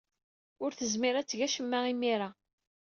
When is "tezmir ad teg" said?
0.73-1.39